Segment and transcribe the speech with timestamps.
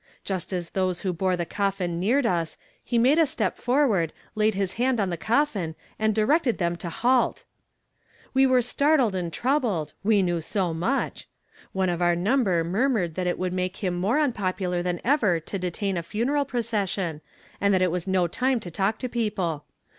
[0.23, 4.55] Just as those who bore the coffin neared us, he made a step forward, laid
[4.55, 7.45] his hand on the coffin, and di rected them to halt."
[8.33, 11.27] We were startled and troubled; we know so much!
[11.71, 15.59] One of our number murmured that it would make him more unpopular than ever to
[15.59, 17.21] de tain a funeral procession,
[17.61, 19.65] and that it was no time to talk to people.